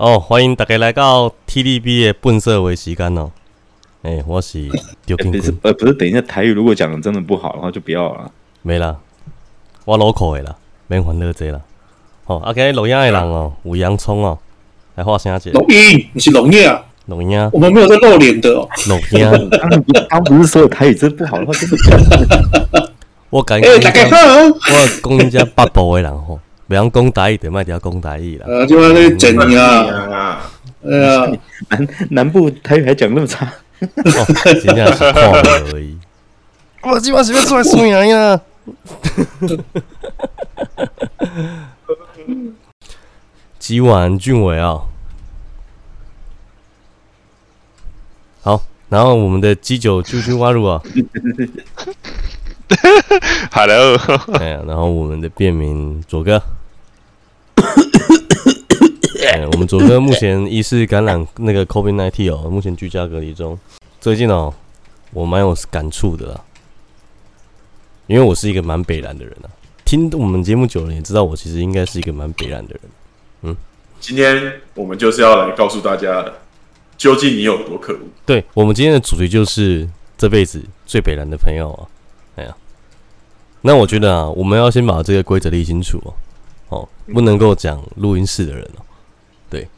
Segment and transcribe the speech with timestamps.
[0.00, 3.30] 哦，欢迎大家来到 TDB 的本色为时间哦。
[4.00, 4.66] 哎、欸，我是
[5.04, 5.38] 丢金龟。
[5.60, 8.32] 呃，不是，等一下台语如果讲的真的不好的话，就不要了。
[8.62, 8.96] 没啦，
[9.84, 10.56] 我 local 的啦，
[10.86, 11.60] 免烦恼这啦。
[12.24, 14.38] 好，阿个录音的人哦，有洋葱哦，
[14.94, 15.50] 来画声姐。
[15.50, 16.82] 录音，你是录音啊？
[17.04, 17.50] 录音啊？
[17.52, 18.66] 我们没有在露脸的哦。
[18.88, 19.50] 录音。
[20.08, 22.88] 刚不是说台语真不好的话，真的不要。
[23.28, 24.16] 我感觉，大家好，
[25.04, 26.40] 我讲人家北部的人吼。
[26.70, 28.46] 不要讲台语的，卖点讲台语啦。
[28.46, 30.38] 呃，就那个真呀，
[30.86, 31.26] 哎呀，
[31.68, 33.92] 南南部台语还讲那么差，仅
[34.72, 35.20] 仅是夸
[35.72, 35.98] 而已。
[36.82, 38.40] 我今晚是不是出来送人呀？
[43.58, 44.78] 今晚俊伟啊，
[48.42, 50.80] 好，然后我们的鸡酒啾啾挖入啊。
[53.50, 53.96] Hello，
[54.38, 56.40] 哎呀，然后我们的便民左哥。
[59.26, 63.58] 哎、 我们左哥目前疑似感染那个 COVID-19 哦，目前居家隔离中。
[64.00, 64.52] 最近哦，
[65.12, 66.40] 我蛮有感触的啦，
[68.06, 69.50] 因为我是一个蛮北蓝的人啊。
[69.84, 72.80] 听我们节目久了，也知道我其实应该是一个蛮北蓝的人。
[73.42, 73.56] 嗯，
[73.98, 76.24] 今天我们就是要来告诉大家，
[76.96, 78.00] 究竟你有多可恶。
[78.24, 81.82] 对，我们今天的主题就是这辈子最北蓝的朋友啊。
[82.36, 82.56] 哎呀，
[83.60, 86.14] 那我觉得啊，我们要先把这个规则理清楚哦。
[86.68, 88.82] 哦，不能够讲录音室的人哦。
[89.50, 89.68] 对，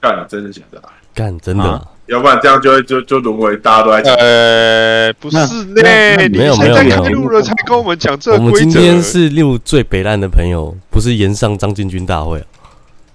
[0.00, 0.82] 干，真的假的？
[1.14, 1.88] 干，真的、啊。
[2.06, 4.14] 要不然这样就会就就沦为大家都在讲。
[4.16, 5.82] 呃，不是呢，
[6.30, 7.04] 没有没有没有。
[7.10, 8.32] 录了才跟我们讲这。
[8.32, 12.44] 我们今天是录最北烂的朋友，不是延上张进军大会、啊，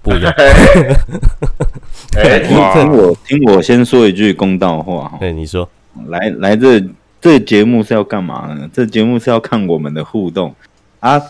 [0.02, 0.32] 不一样。
[2.16, 2.56] 哎，听
[2.90, 5.18] 我听我先说一句公道话哈。
[5.20, 5.68] 对，你说，
[6.08, 6.82] 来来这
[7.20, 8.68] 这节目是要干嘛呢？
[8.72, 10.52] 这节目是要看我们的互动
[11.00, 11.20] 啊。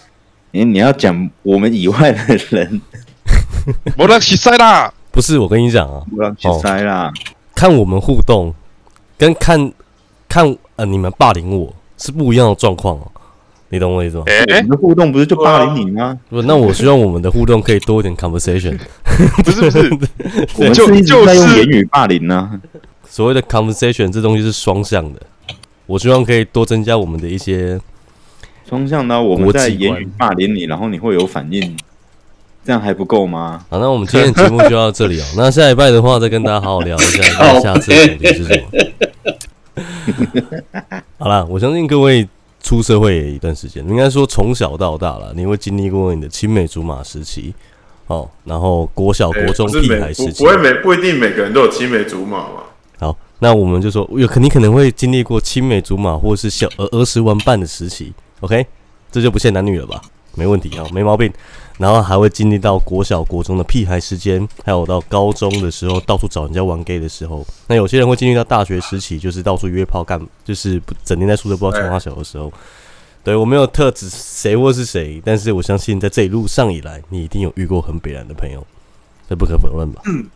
[0.52, 2.18] 你你要讲我们以外的
[2.48, 2.80] 人，
[3.96, 4.92] 没人起塞啦！
[5.10, 7.12] 不是，我跟你讲啊，没人起塞啦。
[7.54, 8.54] 看我们互动，
[9.16, 9.72] 跟看
[10.28, 13.10] 看呃你们霸凌我是不一样的状况哦。
[13.70, 14.24] 你懂我意思吗？
[14.26, 16.18] 哎、欸，我们的互动不是就霸凌你吗？
[16.30, 18.78] 不，那我希望我们的互动可以多一点 conversation。
[19.44, 19.78] 不是不是，
[20.56, 22.60] 我们是一直在用言语霸凌呢、啊。
[23.06, 25.20] 所谓的 conversation 这东西是双向的，
[25.86, 27.78] 我希望可以多增加我们的一些。
[28.68, 29.20] 双向呢？
[29.22, 31.76] 我们在言语霸凌你，然后你会有反应，
[32.64, 33.64] 这样还不够吗？
[33.70, 35.24] 好，那我们今天的节目就到这里哦。
[35.36, 38.68] 那下礼拜的话，再跟大家好好聊一下， 看下次的主题是什么。
[41.18, 42.28] 好了，我相信各位
[42.62, 47.54] 出社会也一段时间，应该说从小到大了，你会经历过你的青梅竹马时期，
[48.06, 52.64] 哦，然后国小、国中、屁孩时期，不会每不一定每个人都有青梅竹马嘛。
[52.98, 58.12] 好，那我们就说有可你可能会经历过青梅竹马，或者是小儿儿时玩伴的时期。
[58.40, 58.66] OK，
[59.10, 60.02] 这就不限男女了吧？
[60.34, 61.32] 没问题啊，没毛病。
[61.78, 67.46] 然后还会经历到国小、国中的屁孩时间，还有到高中的时候到处找人家玩 gay 的时候。
[67.68, 72.52] 那有些人会经历到大学时期，就是到处约炮干，就是不整天在宿舍不知道从哪小的时候。
[73.24, 78.66] 对，我没有特指谁或是谁，但是我相信在这一路上以来，你一定有遇过很北然的朋友，
[79.28, 80.02] 这不可否认吧？
[80.06, 80.26] 嗯。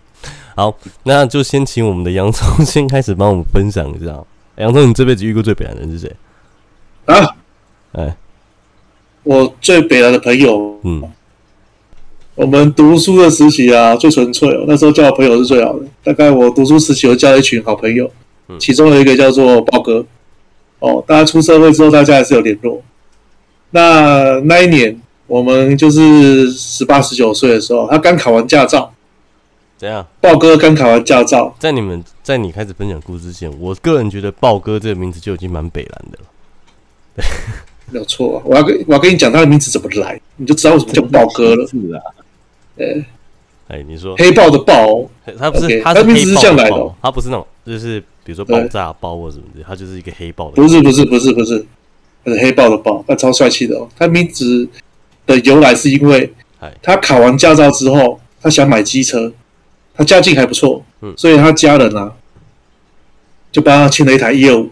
[0.54, 0.72] 好，
[1.04, 4.22] 那就先请我们的洋葱先开始帮我们分享一下。
[4.56, 6.14] 洋葱，你这辈子遇过最北然的人是谁？
[7.06, 7.36] 啊？
[7.92, 8.16] 哎，欸、
[9.22, 11.02] 我最北然的朋友，嗯，
[12.34, 14.64] 我们读书的时期啊，最纯粹哦。
[14.66, 15.84] 那时候交的朋友是最好的。
[16.02, 18.10] 大概我读书时期，我交了一群好朋友，
[18.48, 20.04] 嗯、其中有一个叫做豹哥。
[20.78, 22.82] 哦，大家出社会之后，大家还是有联络。
[23.70, 28.92] 那那一年，我们就是十八、十九岁的时候，他刚考完驾照。
[29.76, 30.06] 怎样？
[30.20, 31.54] 豹哥刚考完驾照。
[31.58, 36.24] 在你们在你开始分享故事之前，我个人觉得豹哥这个名字就已经蛮北蓝的了。
[37.16, 37.24] 对。
[37.90, 38.42] 没有错啊！
[38.46, 41.66] 我要跟我要跟你讲他的名字怎么来，你就知道为什么叫豹哥了。
[41.68, 42.00] 是啊，
[42.76, 42.86] 呃，
[43.68, 44.16] 哎，你说。
[44.16, 45.08] 黑豹的豹，
[45.38, 50.52] 他不是他名字是这样来的，他不是那种就是比如说爆炸包或什么的，他就是一个黑豹的。
[50.52, 51.64] 不是不是不是不是，
[52.24, 53.88] 他是黑豹的豹，他超帅气的哦。
[53.98, 54.68] 他名字
[55.26, 56.32] 的由来是因为，
[56.82, 59.32] 他考完驾照之后，他想买机车，
[59.94, 62.12] 他家境还不错，嗯，所以他家人啊，
[63.50, 64.70] 就帮他签了一台一二五。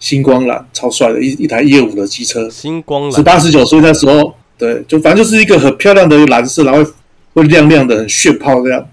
[0.00, 6.92] 星光蓝超帅的一一台一二五的机车，星光蓝，十八十九岁那时候，对，就反正就是一个很漂亮的蓝色，然后
[7.34, 8.88] 会，亮亮的，很炫炮这样。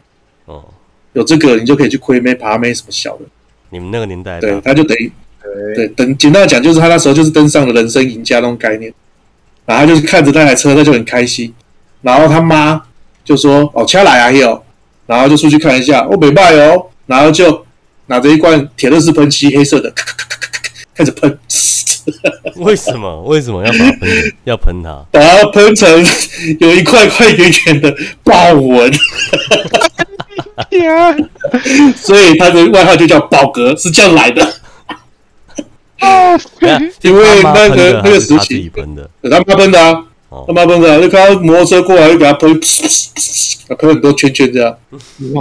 [0.45, 0.65] 哦，
[1.13, 3.23] 有这个你就可以去亏妹、爬妹什么小的。
[3.69, 5.11] 你们那个年代，对，他就等于，
[5.75, 8.93] 对，等简单的讲，就是他那时候就是登上了人生赢家那种概念。
[9.65, 11.53] 然后他就是看着那台车，他就很开心。
[12.01, 12.81] 然后他妈
[13.23, 14.61] 就说：“哦，车来啊，有。”
[15.05, 16.87] 然后就出去看一下，哦，没卖哦。
[17.05, 17.65] 然后就
[18.07, 19.91] 拿着一罐铁乐士喷漆，黑色的。
[19.91, 20.59] 咔咔咔咔咔
[20.95, 21.37] 开始喷，
[22.57, 23.21] 为什么？
[23.23, 24.09] 为什么要把它喷？
[24.45, 25.05] 要喷它？
[25.11, 26.05] 把它喷成
[26.59, 28.91] 有一块块圆圆的豹纹。
[30.69, 31.29] 天，
[31.95, 34.53] 所以他的外号就叫宝格，是这样来的。
[37.01, 40.03] 因为那个那个时期，喷的，他妈喷的啊，
[40.47, 42.59] 他妈喷的，就看到摩托车过来就给他喷，
[43.77, 44.75] 喷很多圈圈这样，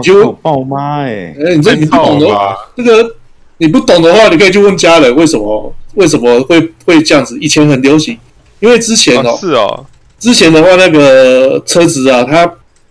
[0.02, 1.34] 就爆妈哎！
[1.38, 3.16] 哎，你这你不懂的话，这个
[3.58, 7.38] 你不懂的话，你可以去问家人为什么为什么会会这样子。
[7.41, 8.19] 以前很流行，
[8.58, 9.87] 因为之前哦，是哦，
[10.19, 12.50] 之前的话那个车子啊，它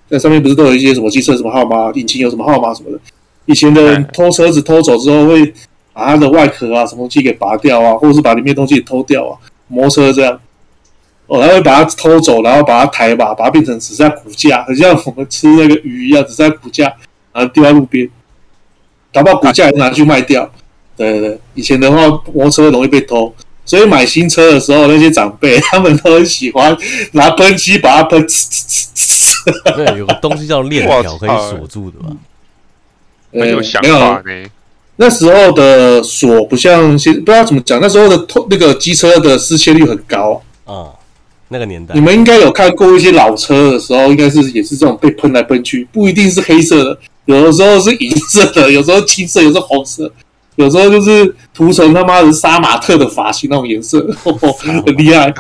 [0.10, 3.00] 在上面不是都有一些什么机车什么号码，引擎有什么号码什么的。
[3.46, 5.54] 以前的人偷车子偷走之后会。
[5.92, 9.36] 把它的外壳啊，什么东西给拔掉啊，或者是把里面东西偷掉啊，
[9.68, 10.40] 摩托车这样，
[11.26, 16.86] 哦，然后会把它偷走，然后把它抬吧，把它变成只剩下骨架，很像我们吃那个鱼一样，只剩下骨架，
[17.34, 18.10] 然后丢在路边，
[19.12, 20.50] 打包骨架也拿去卖掉。
[21.00, 26.78] 对对，以前的话，摩托车容易被偷，所以买新车的时候，那些长辈他们都很喜欢
[27.14, 28.28] 拿喷漆把它喷。
[29.78, 32.10] 对，有个东西叫链条可以锁住的吧？
[33.32, 34.50] 很有想法呢。
[34.98, 37.80] 那时候的锁不像现，不知道怎么讲。
[37.80, 40.92] 那时候的偷那个机车的失窃率很高啊，
[41.48, 41.96] 那个年代。
[41.96, 50.12] 你们应该有看过一些老车的时候，应该是也是这种被喷来喷去，不一定是黑色的，有的时候是银色的，有时候青色，有时候红色，
[50.60, 54.52] 有时候就是涂成他妈的杀马特的发型那种颜色， 呵呵
[54.86, 55.34] 很厉害。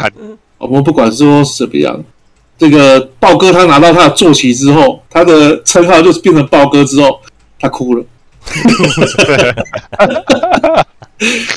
[0.57, 2.01] 我们不管说是怎么样，
[2.57, 7.19] 这个豹哥他拿到他的坐骑之后，他的称号就是变成豹哥之后，
[7.59, 8.05] 他哭了。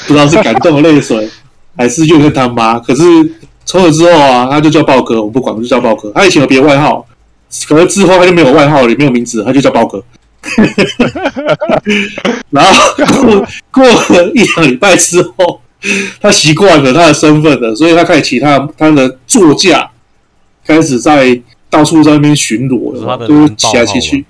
[0.08, 1.30] 不知道是感动的泪水，
[1.76, 2.80] 还是怨恨他妈。
[2.80, 3.02] 可是
[3.64, 6.10] 从此之后啊，他就叫豹哥，我不管，我就叫豹哥。
[6.16, 7.06] 他以前有别的外号，
[7.68, 10.02] 可是之后他就没有外号了，也没有名字，他就叫豹哥。
[12.50, 12.94] 然后
[13.70, 13.84] 过过
[14.16, 15.60] 了一两礼拜之后，
[16.20, 19.90] 他习惯了他的身份了，所以他开始骑他他的座驾，
[20.66, 21.40] 开始在
[21.70, 24.24] 到处在那边巡逻了，就是骑来骑去。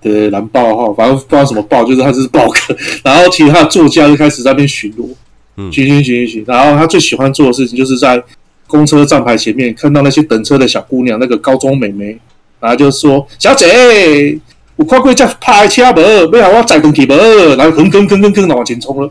[0.00, 2.76] 对，蓝豹哈，反正不知道什么豹，就是他就是豹哥。
[3.02, 5.08] 然后其他的座驾就开始在那边巡逻，
[5.56, 6.44] 嗯，巡巡巡巡巡。
[6.46, 8.22] 然后他最喜欢做的事情，就是在
[8.68, 12.16] 公车站牌前面看到那些等车的小姑娘，那个高中美眉，
[12.60, 14.38] 然后就说：“小姐，
[14.78, 16.00] 我快快叫拍车不？
[16.30, 17.12] 没有我载东西不？”
[17.58, 19.10] 然后哼哼哼哼哼的往前冲了。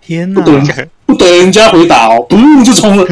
[0.00, 0.40] 天哪！
[0.40, 0.66] 不等
[1.04, 3.04] 不等人家回答哦，噗就冲了。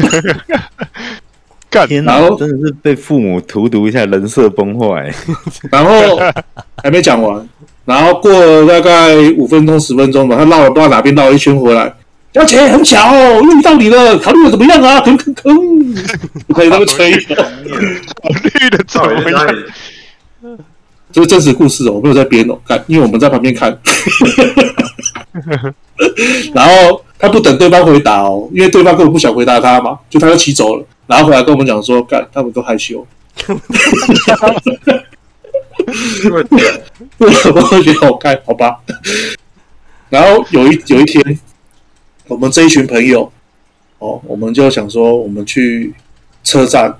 [1.87, 5.13] 天哪，真的是被父母荼毒一下，人设崩坏。
[5.69, 5.91] 然后
[6.81, 7.45] 还没讲完，
[7.83, 11.93] 然后过了大概五分钟、十分钟吧，他绕了不知道哪边绕了一圈回来。
[12.33, 15.01] 小姐，很巧，遇到你了，考虑的怎么样啊？
[15.01, 16.03] 吭吭吭，
[16.47, 17.11] 不可以那么吹。
[17.31, 19.47] 考虑的怎么样？
[21.15, 23.71] 这是真实故事哦，我没有在编哦，看，因为我们在旁边看。
[26.53, 30.85] 然后他不等对方回答哦，因为对方根本不想回答他嘛，就他就骑走了。
[31.07, 33.07] 然后回来跟我们讲说，干，他们都害羞。
[36.27, 38.81] 我觉得好看，好吧。
[40.09, 41.39] 然后有一有一天，
[42.27, 43.31] 我们这一群朋友，
[43.99, 45.93] 哦，我们就想说，我们去
[46.43, 46.93] 车站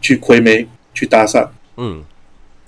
[0.00, 1.46] 去亏妹去搭讪。
[1.76, 2.02] 嗯，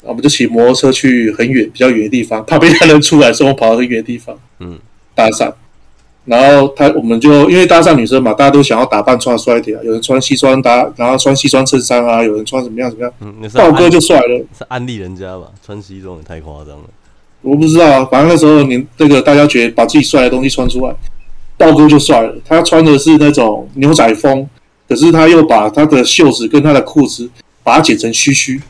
[0.07, 4.79] 我们就骑摩托车去很远、比较远的地方，怕被他人出来，所以我跑到很远的地方，嗯，
[5.15, 5.53] 搭讪。
[6.25, 13.13] 然后他我们就因为搭讪女生嘛，大家都想要打扮穿帅一点啊，有人穿西装搭，然后穿西装衬衫啊，有人穿什么样什么样。
[13.21, 15.45] 嗯，豹哥就帅了，是安利人家吧？
[15.65, 16.85] 穿西装也太夸张了。
[17.43, 20.93] 我不知道啊，反正那时候你那个大家觉得把自己帅的东西穿出来，
[21.57, 22.35] 豹哥就帅了。
[22.45, 24.49] 他穿的是那种牛仔风，
[24.89, 27.31] 可是他又把他的袖子跟他的裤子
[27.63, 28.61] 把它剪成须须，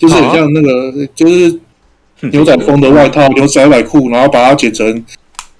[0.00, 1.60] 就是很像那个、啊、就是
[2.32, 5.04] 牛仔风的外套、牛仔外裤，然后把它剪成。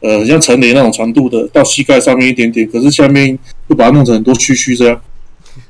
[0.03, 4.99] 呃，像陈雷那种长度的，到膝盖上面一点点，可是下面又把它弄成很多须须，这样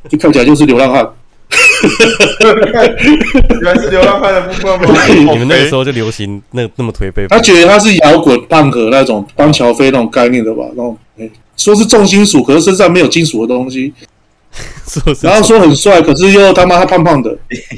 [0.08, 1.04] 就看起来就是流浪汉。
[3.60, 5.04] 原来是流浪汉的部分吗？
[5.32, 7.26] 你们那个时候就流行那那么颓废。
[7.28, 10.62] 他觉得他是摇滚胖哥那种邦乔飞那种概念的吧？
[10.76, 10.96] 那种
[11.56, 13.92] 说是重金属，可是身上没有金属的东西。
[15.22, 17.36] 然后说很帅，可是又他妈他胖胖的，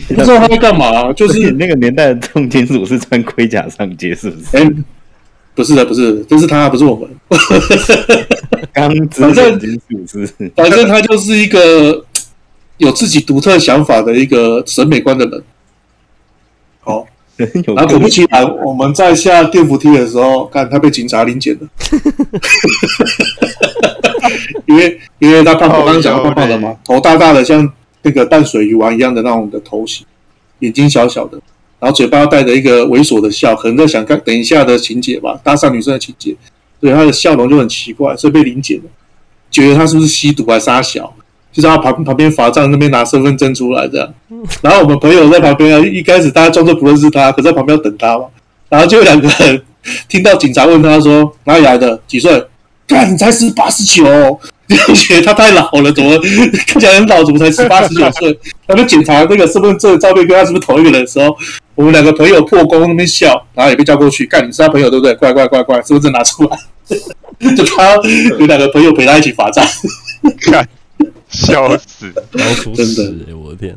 [0.08, 1.12] 不知道他在干嘛。
[1.12, 4.56] 就是那个年代的重金属是穿盔甲上街，是不是？
[4.56, 4.70] 欸
[5.54, 7.06] 不是的，不是，这是他，不是我们。
[8.72, 9.60] 刚反正
[10.56, 12.02] 反正他就是一个
[12.78, 15.42] 有自己独特想法的一个审美观的人。
[16.80, 21.68] 好， 然后果不其然，我们在下电扶梯的时候，看他被警察临检了。
[24.72, 27.70] 因为因为他胖，我刚刚讲他胖胖的嘛，头大大的，像
[28.02, 30.06] 那个淡水鱼丸一样的那种的头型，
[30.60, 31.38] 眼睛小小的。
[31.78, 36.34] 然后嘴巴要带着一个猥琐的笑，可能在想看等一下的情节吧，搭讪女生的情节，
[36.80, 38.84] 所以他的笑容就很奇怪，所以被临检了，
[39.50, 41.12] 觉得他是不是吸毒还是杀小，
[41.52, 44.14] 就在他旁旁边罚站那边拿身份证出来这样，
[44.60, 48.26] 然后我们朋友在旁边啊，一开始大家装作不认识他，可在旁边要等他嘛。
[48.68, 49.62] 然后就有两个人
[50.08, 52.00] 听到警察问他说：“哪里来的？
[52.06, 52.42] 几岁？”
[52.88, 54.04] 看，你才十八十九，
[54.68, 56.18] 就觉得他太老了，怎么
[56.66, 57.24] 看起来很老？
[57.24, 58.38] 怎么才十八十九岁？
[58.66, 61.36] 他们检查那个身份证照片跟他是不是同一个人的时候，
[61.74, 64.26] 我们两个朋友破功那边笑，然后也被叫过去。
[64.26, 65.14] 干，你是他朋友对不对？
[65.14, 66.58] 快快快快，身份证拿出来。
[67.56, 67.94] 就他
[68.38, 69.66] 有两个朋友陪他一起罚站，
[70.50, 70.68] 干，
[71.28, 73.76] 笑死，然后出事，哎，我的天，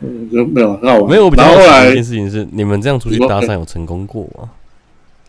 [0.00, 1.28] 嗯，没有，那我没有。
[1.30, 4.50] 然后后来一件事情是，你们这样出去搭讪有成功过吗？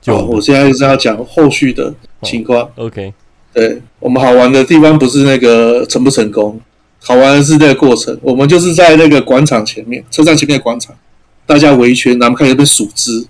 [0.04, 2.70] 就我现在就是要讲后续的情况。
[2.76, 3.14] OK，
[3.54, 6.60] 对，我们好玩的地方不是那个成不成功，
[7.02, 8.16] 好玩的是这个过程。
[8.22, 10.94] 我们就是在那个广场前面，车站前面的广场，
[11.46, 13.26] 大家围一圈，然后开始被数枝。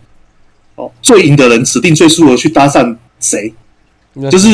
[0.76, 3.54] 哦，最赢的人指定最输的去搭讪谁？
[4.32, 4.50] 就是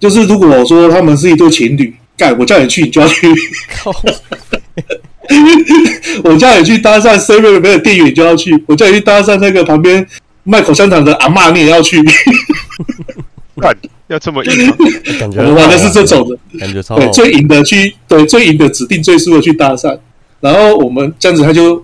[0.00, 3.28] 就是，如果我说他们是一对情侣，干我叫你去，你就要去。
[6.24, 10.06] 我叫你去搭讪 seven 里面的店员，你就要去；我叫你去搭讪那个旁边
[10.44, 12.02] 卖口香糖的阿嬷，你也要去。
[14.08, 14.52] 要这么硬？
[15.18, 19.98] 感觉玩的是这种的，感觉超对，最赢的去，对，最赢的指定最输的去搭讪。
[20.40, 21.82] 然后我们这样子，他就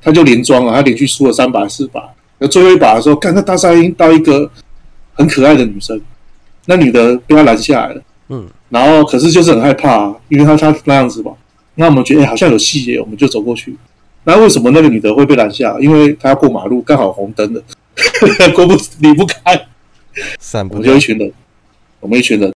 [0.00, 2.02] 他就连庄了，他连续输了三把四把。
[2.38, 4.50] 那最后一把的时候，看他搭讪到一个
[5.14, 6.00] 很可爱的女生，
[6.66, 8.02] 那女的被他拦下来了。
[8.30, 11.32] 嗯，然后可是就是很害怕啊，因为他他那样子嘛。
[11.74, 13.76] 那我们觉得哎，好像有戏耶，我们就走过去。
[14.24, 15.76] 那为什么那个女的会被拦下？
[15.80, 17.62] 因为她要过马路，刚好红灯了，
[18.54, 19.66] 过不离不开。
[20.38, 21.32] 散步，我们就一群人，
[22.00, 22.52] 我们一群人，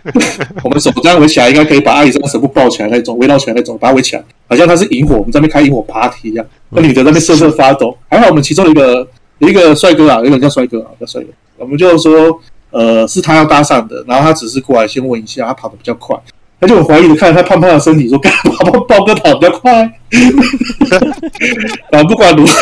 [0.62, 6.46] 我们手这样围起来，应该可以把阿姨这个手部抱起来那种，围绕起来那种，把它围起来，好像它是萤火，我们在那边开萤火 party 一样。
[6.68, 9.08] 那女的在那边瑟瑟发抖，还好我们其中一个
[9.38, 11.28] 一个帅哥啊，有点叫帅哥啊，叫帅哥。
[11.56, 16.16] 我们就说，呃，是他要搭讪的，然后他只是过来先问一下，他跑得比较快。
[16.60, 19.72] 他就很怀疑的看着他胖胖的身体，说：“干嘛宝宝哥跑比较快？”
[21.90, 22.52] 啊，不管如何，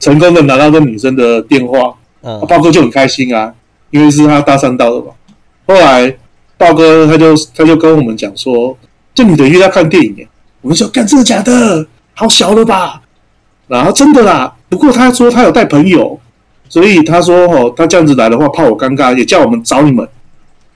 [0.00, 3.52] 成功的拿到这女生的电话，嗯，豹哥就很开心啊，
[3.90, 5.12] 因为是他搭讪到的嘛。
[5.66, 6.16] 后来
[6.56, 8.76] 豹哥他就他就跟我们讲说
[9.14, 10.26] ：“这女的约他看电影。”
[10.62, 11.86] 我们说：“干真的假的？
[12.14, 13.02] 好小了吧？”
[13.68, 16.18] 然后真的啦，不过他说他有带朋友，
[16.68, 20.08] 所以他说：“哦，他这样子来的话，怕我尴尬，也叫我们找你们。”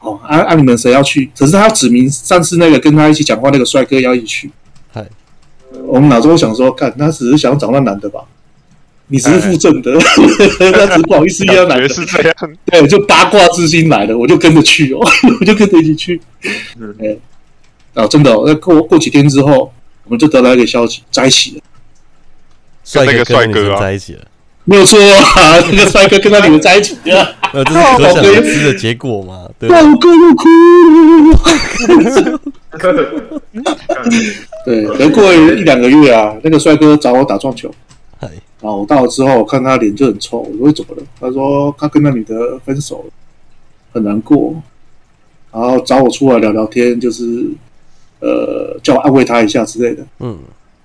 [0.00, 0.55] 哦，啊啊！
[0.55, 1.31] 你们谁要去？
[1.37, 4.50] 可是他指明上次那个跟他一起讲话那个帅哥要一起去。
[4.93, 5.05] 嗨，
[5.87, 8.21] 我们脑中想说，看他只是想找那男的吧？
[9.09, 9.93] 你只是附赠的，
[10.73, 11.88] 他只是不好意思要男的。
[11.88, 12.35] 是这样，
[12.67, 14.99] 对，就八卦之心来了，我就跟着去哦，
[15.41, 16.21] 我就跟着一起去。
[16.79, 16.93] 嗯，
[17.95, 19.73] 啊，真的，那过过几天之后，
[20.05, 21.62] 我们就得到一个消息，在一起了。
[22.85, 24.25] 帅哥，帅哥在一起了。
[24.68, 29.49] 没有错啊，那个帅哥跟他女的在一起了，呃，这是可想而知的结果嘛？
[29.61, 29.68] 对。
[29.68, 30.44] 宝哥又哭
[31.30, 32.40] 了。
[34.66, 37.73] 对，等过了一两个月啊，那个帅哥找我打撞球，
[38.20, 38.32] 然
[38.62, 41.02] 后我到了之后，我看他脸就很臭，我说怎么了？
[41.20, 43.12] 他说他跟那女的分手了，
[43.92, 44.61] 很难过，
[45.52, 47.46] 然后找我出来聊聊天，就是
[48.18, 50.04] 呃，叫我安慰他一下之类的。
[50.18, 50.37] 嗯。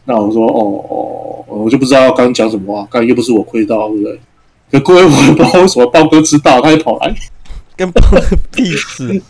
[0.05, 4.19] 那我说哦哦，我就不知道刚刚讲什么话，刚刚又不是我亏到，对不对？
[4.71, 7.13] 可过一会儿，不知道为什么豹哥知道，他就跑来，
[7.75, 8.19] 跟豹哥
[8.55, 9.21] 屁事，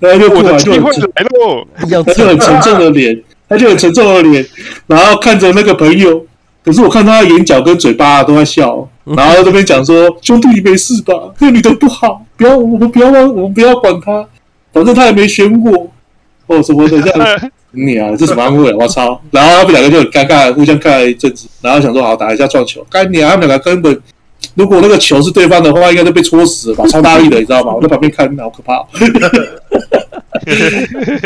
[0.00, 4.44] 他就过来就很来了，他就很沉重的脸，他就很沉重的脸，
[4.88, 6.26] 然后看着那个朋友，
[6.64, 11.32] 可是我看他的眼角跟嘴巴都在笑，然后这边讲说兄弟你没事吧？
[11.38, 14.26] 那女的不好，不要我们不要我们不要管他，
[14.72, 15.90] 反正他也没选我，
[16.48, 17.50] 哦什么的这样。
[17.74, 18.72] 你啊，这什么安慰？
[18.74, 19.20] 我操！
[19.30, 22.84] 然后他们两个就很尴尬，互相看了一阵子，然后想说好打一下撞球。
[22.90, 23.30] 干你啊！
[23.30, 24.00] 他们两个根本，
[24.54, 26.86] 如果那个球是对方的话，应该都被戳死了吧？
[26.86, 27.74] 超大力的，你知道吗？
[27.74, 28.78] 我在旁边看，好可怕。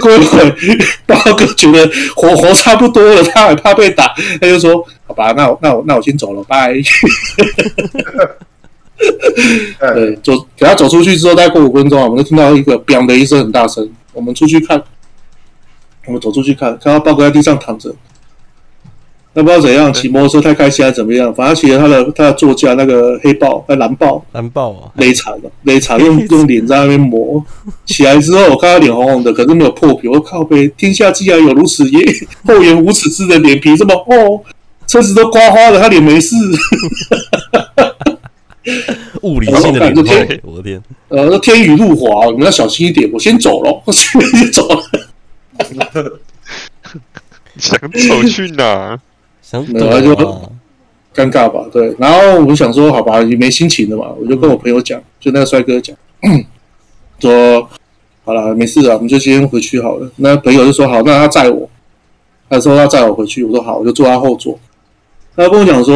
[0.01, 0.55] 过一会儿，
[1.07, 6.75] 豹哥觉得活活差不多了，他还怕被打，他就说：“好吧，那我那我那我先走了，拜。”
[9.95, 13.89] 对，走给他走出去之后，大概过五分钟啊，我们就听到一个“砰”的一声，很大声。
[14.13, 14.83] 我们出去看。
[16.09, 17.95] 我们走出去看，看到豹哥在地上躺着，
[19.35, 27.45] 那不知道怎样，骑摩托车太开心还是怎么样，反正骑着他的他的座驾那个黑豹，那蓝豹，蓝豹啊，勒惨了，勒惨，用 用脸在那边磨，
[27.85, 32.01] 起来之后我看他脸红红的，可是没有破皮，我靠呗，天下竟然有如此也
[32.47, 34.43] 厚颜无耻之人脸皮这么厚，
[34.87, 36.35] 车子都刮花了，他脸没事，
[39.23, 44.83] 物理性的脸皮，我的天，呃，那天雨路滑，你们要小心一点，我先走了，我先走了。
[47.57, 48.99] 想走去哪？
[49.43, 50.15] 想走然后就
[51.15, 51.67] 尴尬吧。
[51.73, 55.97] 对，然后我想说，好吧，也没心情了嘛，我就跟我朋友讲，就那个帅哥讲，
[57.19, 57.69] 说
[58.25, 60.11] 好了，没事了，我们就先回去好了。
[60.17, 61.69] 那朋友就说好，那他载我。
[62.51, 64.59] 他说他载我回去，我说好，我就坐他后座。
[65.37, 65.95] 他跟我讲说，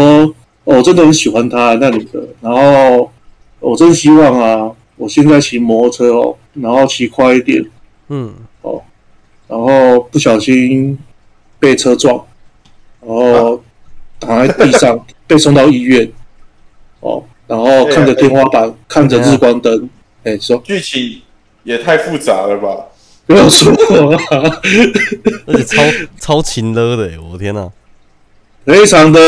[0.65, 3.11] 哦，我真的很喜欢他那女的，然后
[3.59, 7.65] 我真希望啊，我现在骑摩托车哦，然后骑快一点，
[8.09, 8.52] 嗯，哦，
[9.53, 10.99] 然后不小心
[11.61, 12.25] 被车撞，
[13.07, 13.63] 然后
[14.19, 16.11] 躺在地上 被送到医院，
[17.01, 19.91] 哦，然后看着天花板，看着日光灯，
[20.25, 21.21] 哎，说剧情
[21.65, 22.87] 也太复杂了吧？
[23.27, 23.71] 不要说
[24.15, 24.61] 啊，
[25.45, 25.83] 而且超
[26.19, 27.71] 超情勒的，我的天哪！
[28.65, 29.21] 非常的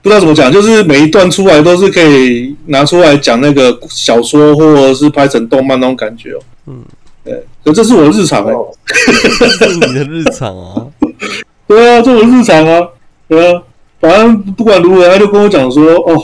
[0.00, 6.40] 不知道怎么讲，就是每一段出来都是可以拿出来讲那个小说，或者是拍成动漫那种感觉哦。
[6.68, 6.82] 嗯，
[7.24, 8.58] 对，可这是我的日常哎、欸，
[9.58, 10.86] 这是你的日常啊？
[11.68, 12.88] 对啊，这是我的日常啊，
[13.28, 13.62] 对啊，
[14.00, 16.20] 反正不管如何，他就跟我讲说，哦，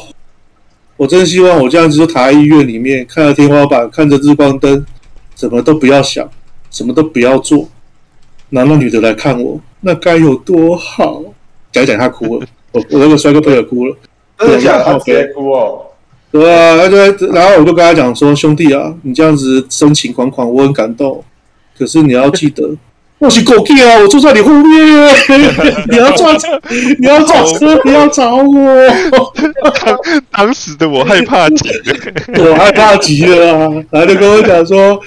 [0.96, 4.84] 我真希望我这样子就躺在医院里面，看着天花板，看着日光灯，
[5.36, 6.28] 什么都不要想，
[6.70, 7.68] 什么都不要做，
[8.50, 11.22] 拿那女的来看我，那该有多好。
[11.70, 13.96] 讲一讲，他哭了，我我那个帅哥朋友哭了，
[14.38, 14.84] 真的假的？
[14.84, 15.82] 他直接哭哦。
[16.30, 16.96] 对啊，他就
[17.28, 21.24] 然后我就跟他讲说：“兄弟啊，你这样子深情款款，我很感动。
[21.78, 22.70] 可是你要记得，
[23.18, 25.10] 我是狗屁啊，我坐在你后面，
[25.88, 26.60] 你要撞车，
[26.98, 29.32] 你要撞车，你要找我。
[29.84, 29.98] 当
[30.30, 33.70] 当时的我害怕极了，我害怕极了啊！
[33.90, 35.00] 然后就跟我讲说：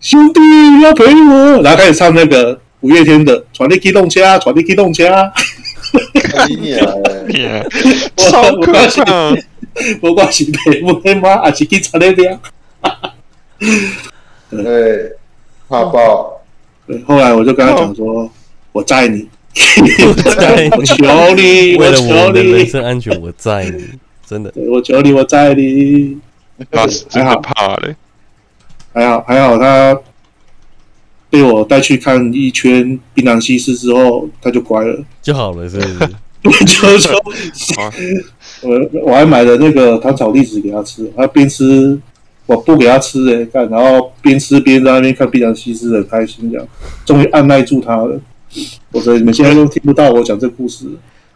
[0.00, 1.62] 兄弟，你要陪我。
[1.62, 5.06] 然后开始唱那个五月天的《传递机动车》，传递机动车。”
[6.36, 6.48] 哎
[7.38, 7.64] 呀！
[8.16, 9.32] 超可怕！
[10.00, 12.38] 不管是陪我妈，还是去查那边。
[14.50, 15.16] 对，
[15.68, 16.42] 怕爆。
[16.86, 18.30] 对，后来我就跟他讲说
[18.72, 19.26] ：“我载你，
[20.06, 23.84] 我载你， 求你，为了我的人你，身安全，我载你，
[24.26, 24.52] 真的。
[24.54, 26.18] 我求你，我载你。”
[26.70, 27.96] 怕是真的怕嘞。
[28.92, 29.98] 还好，还好，他
[31.30, 36.10] 被我带去看一圈槟榔西施之后，他就乖了，就好了，是不是？
[36.44, 37.20] 就 说，
[38.62, 41.98] 我我还买了那个糖炒栗子给他吃，他边吃
[42.46, 46.68] 我不给他吃哎，看，然后边吃边在那边看槟榔西施，很开心，这样
[47.06, 48.20] 终于按耐住他了。
[48.92, 50.86] 我说你们现在都听不到我讲这故事。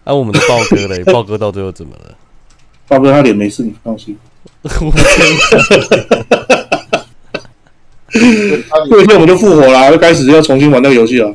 [0.04, 2.14] 啊，我们的豹哥嘞， 豹哥到最后怎么了？
[2.86, 4.16] 豹哥他脸没事，你放心。
[8.88, 11.34] 过一天我们就复活了，又开始要重新玩那个游戏了。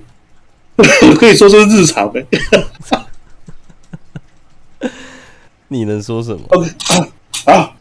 [1.20, 2.40] 可以说这是日常呗、欸。
[5.74, 6.70] 你能说什么？OK
[7.52, 7.76] 啊，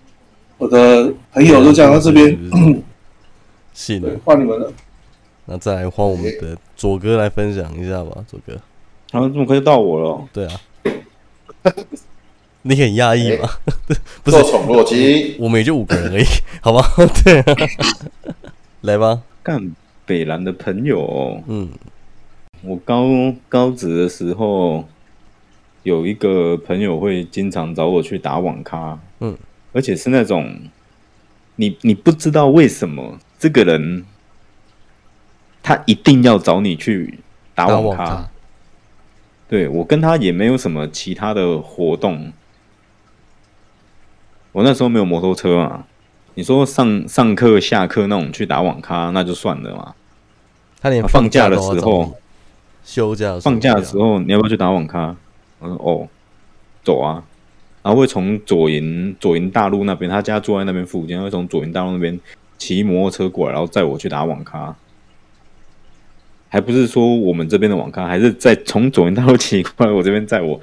[0.56, 2.36] 我的朋友都讲到这边。
[3.74, 4.72] 是的， 换你们了。
[5.44, 8.54] 那再来换我们的左哥来分享一下吧，左哥。
[9.10, 10.28] 然后怎么可以到我了？
[10.32, 10.60] 对啊。
[12.64, 13.48] 你很压抑吗？
[14.24, 15.34] 不是，受宠若惊。
[15.38, 16.24] 我们也就五个人而已，
[16.62, 16.82] 好吧？
[17.24, 17.56] 对、啊。
[18.82, 19.74] 来吧，干
[20.06, 21.42] 北兰的朋友。
[21.46, 21.68] 嗯，
[22.62, 23.04] 我高
[23.48, 24.84] 高职的时候，
[25.82, 28.98] 有一个朋友会经常找我去打网咖。
[29.20, 29.36] 嗯，
[29.72, 30.54] 而且是那种，
[31.56, 34.04] 你你不知道为什么这个人，
[35.62, 37.18] 他一定要找你去
[37.54, 38.04] 打网咖。
[38.04, 38.28] 网咖
[39.48, 42.32] 对，我跟他也没有什么其他的活动。
[44.52, 45.86] 我那时候没有摩托车啊。
[46.34, 49.94] 你说上上课、下课那种去打网咖，那就算了嘛。
[50.80, 52.16] 他连放假的时候、
[52.82, 55.14] 休假、放假的时候，你要不要去打网咖？
[55.62, 56.08] 我说哦，
[56.82, 57.22] 走啊。
[57.82, 62.18] 然后会从左营左营大路那边，他家住在那边附近，会从左营大路那边
[62.58, 64.74] 骑摩托车过来，然后载我去打网咖。
[66.48, 70.60] 还不是说我们这边的网咖，还是在从左营大路骑过来我这边载我，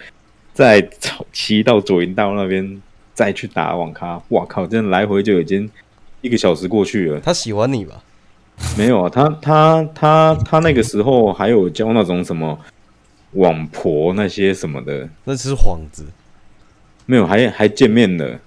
[0.53, 0.87] 再
[1.33, 2.81] 骑到左营大路那边。
[3.11, 4.65] 再去打网咖，哇靠！
[4.65, 5.69] 这样来回就已经
[6.21, 7.19] 一个小时过去了。
[7.19, 8.01] 他喜欢你吧？
[8.77, 12.57] 没有啊，他他他他那个时候还有教那种什么
[13.33, 16.05] 网婆那些什么的，那只是幌子。
[17.05, 18.39] 没有，还还见面了，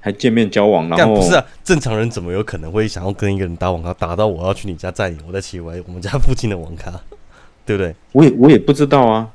[0.00, 0.88] 还见面交往。
[0.88, 6.90] 然后不是啊，正常人怎么有可能会想要跟一个人打网咖，打到我要去你家载你，我在骑回我们家附近的网咖，
[7.64, 7.94] 对不对？
[8.12, 9.30] 我也我也不知道啊。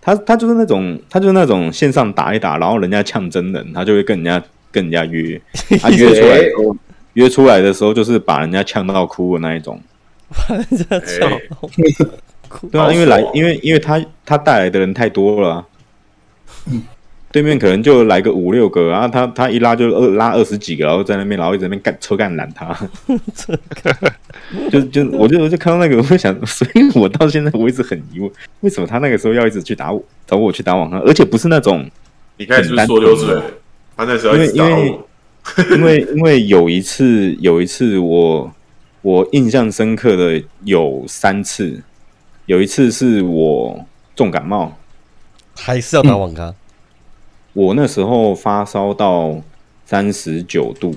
[0.00, 4.40] 他他就是那种，他就是那种线上打一打，然后人家呛真人，他就会跟人家
[4.70, 5.40] 跟人家约，
[5.82, 6.40] 他约出来，
[7.14, 9.80] 约出来的时候就是把人家呛到哭的那一种，
[10.30, 11.68] 把人家呛到哭，
[12.70, 15.66] 对啊，因为来，因为因为他他带来的人太多了，啊，
[17.32, 22.74] 对面可能就来个五六个，然后他他一拉就二拉二十几个，然后在那边，然后一直在那边干抽干拦他，
[24.70, 28.30] 就就我就我就看到那个，我就想，所以我到现在我一直很疑问，
[28.60, 31.88] 为什么他那个时候要一直去打我，找我去打网咖，而且不是那种，
[32.38, 33.36] 你开始说流水，
[33.96, 34.98] 他那时候因为因为
[35.70, 38.50] 因为因为有一次有一次我
[39.02, 41.82] 我印象深刻的有三次，
[42.46, 44.72] 有一次是我重感冒，
[45.56, 46.54] 还是要打网咖？
[47.52, 49.36] 我那时候发烧到
[49.84, 50.94] 三十九度，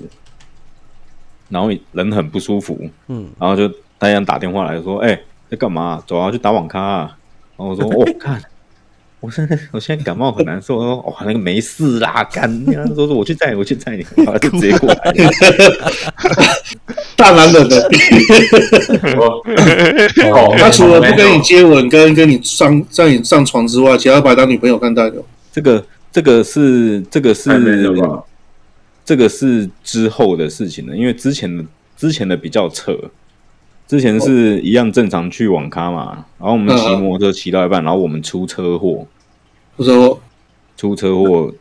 [1.48, 6.02] 然后人很不舒服，嗯，然后就大家打电话来说：“哎、欸，在干嘛？
[6.06, 7.18] 走啊，去打网咖啊！”
[7.56, 8.40] 然后我说：“我、哦、看。”
[9.20, 15.14] 我现在我现在感冒很难受，我说哇那个没事啦，干，然后说说我去载你，我去载你，然后就直接过来，
[17.16, 17.90] 大男人的。
[20.32, 25.22] 哦，他除了不跟你接吻，跟跟你上在你上床之外，其他把他当女朋友看待的。
[25.52, 27.50] 这个这个是这个是
[29.04, 31.62] 这个是之后的事情了，因为之前的
[31.94, 32.96] 之前的比较扯。
[33.90, 39.04] 之前是一样正常去网咖嘛，然后我们骑摩托车骑到一半，然后我们出车祸，
[39.76, 40.20] 出车祸，
[40.76, 41.52] 出车祸，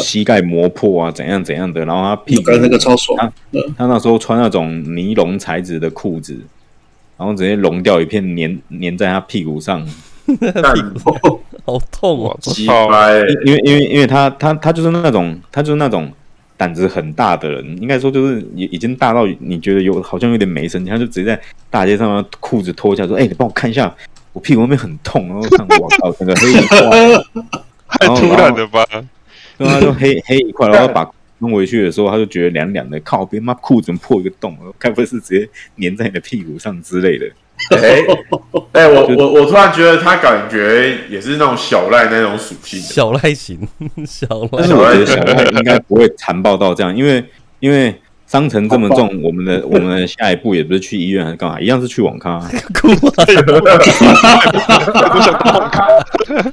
[0.00, 3.16] 膝盖磨破啊，怎样怎样的，然后他屁股那个超爽，
[3.50, 6.38] 他他那时候穿那种尼龙材质的裤子，
[7.16, 9.82] 然后直接融掉一片粘粘在他屁股上，
[10.26, 11.40] 屁股。
[11.64, 12.38] 好痛哦，
[13.46, 16.12] 因为因为因为他他他就是那种他就是那种。
[16.60, 23.96] 胆子很大的人，应该说就是已已经大到你觉得有好像有点没神经，他就直接在大街上裤子脱下说：“哎、欸，你帮我看一下，
[24.34, 26.78] 我屁股后面很痛。”然后看我靠，整个黑一块，
[27.88, 28.84] 太突然了吧？
[29.56, 35.48] 然后他就黑黑一块，然后把弄回去的时候，他就觉得凉凉的，靠边妈裤子破一个洞，该不会是直接
[35.80, 37.26] 粘在你的屁股上之类的？
[37.70, 37.78] 哎
[38.72, 43.58] 哎、欸欸，我我我突然觉得他感觉也是那种小赖那种属性，小赖型，
[44.06, 44.48] 小赖。
[44.58, 47.24] 但是我觉得小赖应该不会残暴到这样，因为
[47.60, 47.94] 因为
[48.26, 52.40] 伤成这么重，我们的我们的下一步也不是去医院还是干嘛，一样是去网咖。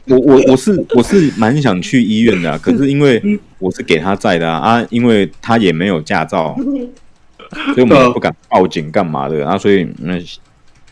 [0.08, 3.22] 我我我是我是蛮想去医院的、啊，可是因为
[3.60, 6.56] 我是给他载的啊，啊，因为他也没有驾照，
[7.74, 10.14] 所以我们也不敢报警干嘛的啊，所以那。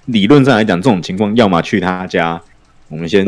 [0.05, 2.41] 理论上来讲，这种情况要么去他家，
[2.89, 3.25] 我们先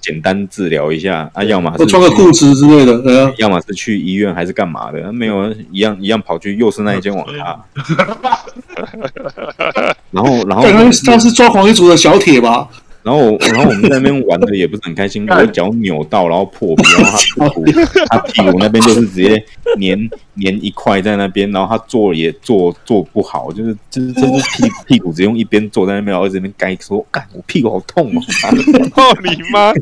[0.00, 5.12] 简单治疗一下；啊，要么是穿个裤子之类的，对啊；要么是去医院还是干嘛的？
[5.12, 7.60] 没有一样一样跑去又是那一间网咖。
[10.10, 10.64] 然后，然后
[11.06, 12.68] 他是抓黄一族的小铁吧？
[13.02, 16.82] 然后，然后我们在那边玩的也不是很开心， 我脚扭到，然后破皮，
[17.36, 19.44] 然后他 屁股，他屁股那边就是直接
[19.80, 20.08] 粘
[20.42, 28.20] 粘一块在那边，然后他坐也坐坐不好，就是就是就是屁屁股只用一边坐在那边，然后这边该说，干我屁股好痛哦！
[28.94, 29.72] 操你妈！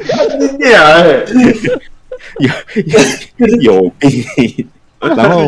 [3.60, 4.24] 有有病，
[4.98, 5.46] 然后。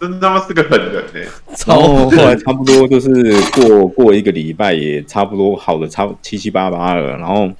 [0.00, 1.30] 真他妈是个狠人呢！
[1.66, 3.10] 然后后来差不多就是
[3.50, 7.50] 过过一个礼拜，也差不多好的差不七七八八了，然后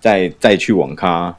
[0.00, 1.32] 再再去网咖，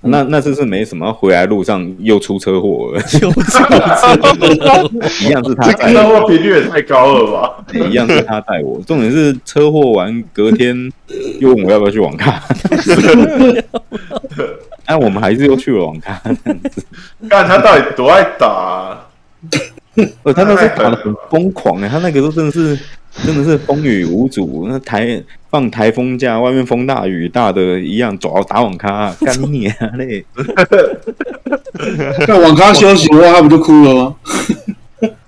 [0.00, 1.12] 那那这是没什么。
[1.12, 7.64] 回来路上又出车祸了， 又出车祸， 一样是他带我，车祸频率也太高了吧？
[7.88, 8.80] 一样是他带我。
[8.86, 10.90] 重点是车祸完隔天
[11.38, 12.42] 又问我要不要去网咖，
[14.86, 16.18] 哎，我们还是又去了网咖。
[17.28, 19.08] 看他到底多爱打啊！
[20.22, 22.78] 呃，他那时候打的很疯狂哎，他那个时候真的是
[23.24, 30.24] 真的是风雨无阻，那台放台风假，外面风大雨大的一样，走打网咖干你啊嘞！
[32.26, 34.16] 在网咖休息的话，他不就哭了吗？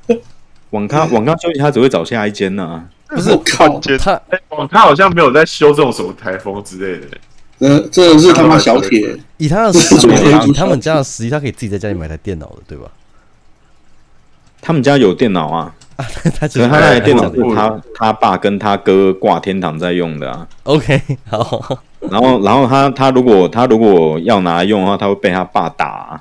[0.71, 2.85] 网咖网咖休息，他只会找下一间呐、啊。
[3.09, 7.07] 不是我靠，他网咖好像没有在修这种什么台风之类的。
[7.61, 10.15] 嗯，这是他妈小铁，以他的实力，
[10.49, 12.91] 以他们家的实力，他可以自己在家里买台电脑的，对吧？
[14.65, 20.49] 他们家有电脑啊， 他他那台电脑是他他爸跟他哥挂天堂在用的啊。
[20.63, 20.99] OK，
[21.29, 21.79] 好。
[22.11, 26.19] 然后然后他他如果他如果要拿来用的话，他会被他爸打，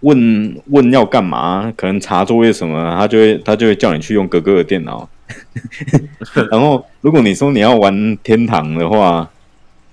[0.00, 1.72] 问问要干嘛？
[1.76, 5.08] 可能查作业什么，他就会他就会叫你去用哥哥的电脑。
[6.50, 9.28] 然后如果你说你要玩天堂的话，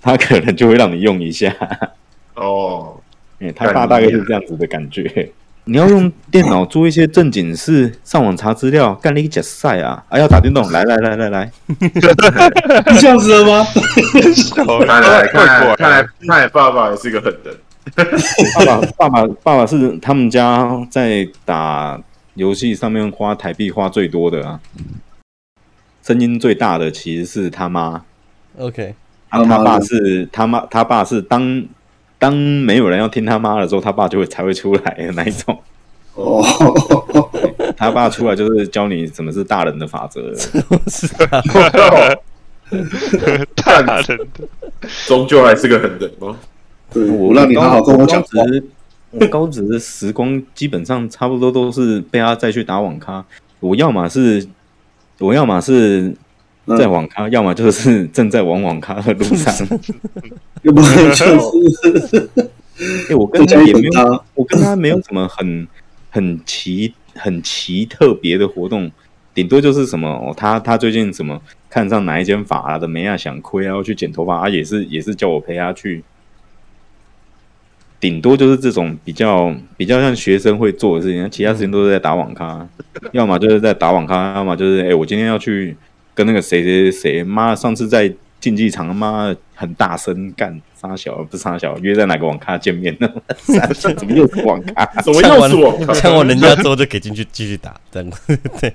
[0.02, 1.54] 他可能就会让你用一下。
[2.36, 2.98] 哦，
[3.56, 5.32] 他爸大概是这样子的感觉。
[5.68, 10.04] 你要用电脑做一些正经事，上网查资料，干了一个假赛啊！
[10.10, 11.90] 啊，要打电动，来来来来来，你
[13.02, 13.66] 这样子的吗？
[14.86, 17.56] 看来看来看来看来爸爸也是个狠人。
[17.96, 22.00] 爸爸爸爸爸爸是他们家在打
[22.36, 24.60] 游戏上面花台币花最多的啊，
[26.04, 28.04] 声音最大的其实是他妈。
[28.60, 28.94] OK，
[29.32, 31.66] 他他爸是他妈，他爸是当。
[32.26, 35.56] 当没有人要听他妈的时候，他爸就会才会出来的那一种。
[36.16, 36.44] 哦，
[37.78, 40.34] 他爸出来就是教你什么是大人的法则。
[40.88, 41.40] 是啊，
[43.56, 44.48] 大人的，
[45.06, 46.36] 终究还是个狠人哦。
[47.20, 48.24] 我让你好好跟我讲。
[49.12, 53.24] 我高职的时光基本上差不多都是被他再去打网咖。
[53.60, 54.48] 我要么是，
[55.20, 56.12] 我要么是
[56.78, 59.54] 在网咖，要么就是 正在往网咖的路上，
[60.64, 62.30] 要不然就是。
[63.10, 65.66] 哎，我跟他也没有，我跟他没有什么很
[66.10, 68.92] 很奇很奇特别的活动，
[69.34, 76.04] 顶多就是什么，哦、他他最近什么看上哪一间发的没啊，想亏啊，要去剪头发啊，也是也是叫我陪他去。
[77.98, 82.68] 顶多就是这种比较比较像学生会做的事情，其他事情都是在打网咖，
[83.14, 85.76] 要么就是在打网咖，要么就是哎、欸，我今天要去
[86.16, 93.12] 跟那个谁谁谁，妈，上次在竞技场，妈很大声干杀小不是杀小，约在哪个网咖见面呢？
[93.46, 94.86] 怎么又是网咖？
[95.02, 95.94] 怎么又是网咖？
[96.00, 98.12] 抢完人家之后就可以进去继续打，这样
[98.62, 98.74] 对，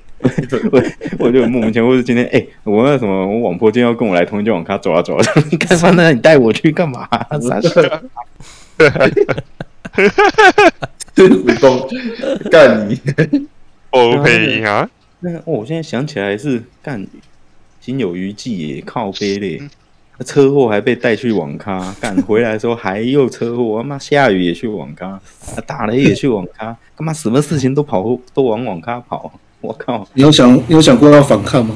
[0.70, 0.83] 我
[1.18, 5.24] 我就莫名其妙，或者今天哎、欸，我那什么，我网婆今天要跟我来同一间网咖走啊走啊，
[5.59, 6.12] 干嘛呢？
[6.12, 7.09] 你带我去干嘛？
[7.40, 7.83] 杀小。
[8.79, 9.07] 哈哈
[9.92, 10.88] 哈哈哈！
[11.14, 11.88] 对，武功
[12.50, 12.98] 干你
[13.90, 14.88] ，OK 啊？
[15.20, 17.07] 那我现在想起来是干
[17.81, 19.62] 心有余悸耶，靠背嘞，
[20.25, 25.21] 车祸还被带去网咖， 赶回来的时候还又车祸，他妈下雨也去网咖，
[25.66, 29.33] 打雷也去网咖，干嘛什么事情都跑都往网咖跑？
[29.62, 30.09] 我靠！
[30.14, 31.75] 你有想你有想过要反抗吗？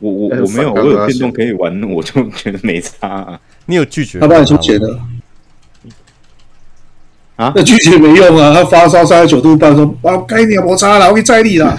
[0.00, 3.40] 我我我没有，我有电动可以玩，我就觉得没差啊。
[3.66, 4.98] 你有拒绝他帮你出钱的？
[7.36, 8.52] 啊，那拒绝没用啊！
[8.52, 11.76] 他发烧三十九度半，说：“啊，该你摩擦了，我给你载你了。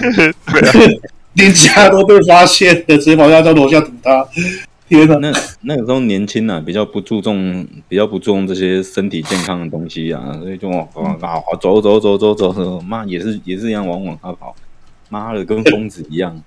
[1.34, 4.28] 连家都被发现了，直接跑下到楼下堵他。
[4.88, 5.16] 天哪！
[5.16, 10.86] 那那个时候年轻啊，比较不注重，比较不注重这些身体健康的东西啊，所以就啊，
[11.60, 14.54] 走走走走走走，妈也是也是一样往往他跑，
[15.08, 16.42] 妈的跟疯子一样。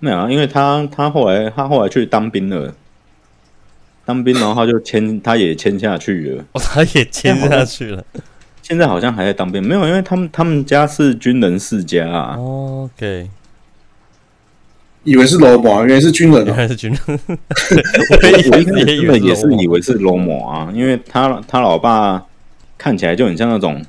[0.00, 2.74] 没有啊，因为他他后来他后来去当兵了。
[4.04, 6.44] 当兵，然后他就签，他也签下去了。
[6.52, 8.02] 哦，他也签下去了。
[8.68, 12.36] 现在好像还在当兵，没有，因为他们他们家是军人世家啊。
[12.36, 13.30] 哦、OK，
[15.04, 17.00] 以为是罗马，原来是军人，原来是军人。
[17.08, 22.22] 我一开始也也是以为是罗某啊，因为他他老爸
[22.76, 23.82] 看起来就很像那种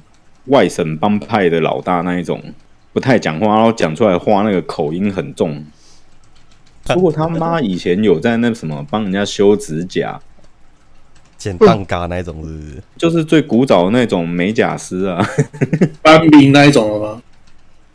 [0.45, 2.41] 外省帮派的老大那一种，
[2.93, 5.65] 不太讲话，然后讲出来话那个口音很重。
[6.95, 10.21] 如果他妈 以前有在那什么帮人家修指甲、
[11.39, 12.83] 剪蛋嘎那种，是不是？
[12.97, 15.25] 就是最古早的那种美甲师啊，
[16.03, 17.21] 班兵那一种了吗？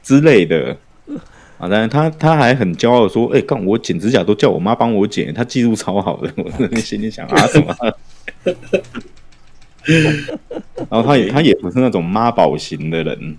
[0.03, 0.77] 之类的
[1.59, 6.33] 啊，但是他他还很骄傲说：“哎、欸，干我剪指甲都叫我妈帮我剪，他技术超好的。
[6.73, 7.77] ”我心里想啊，什么？
[10.91, 13.37] 然后他也他也不是那种妈宝型的人，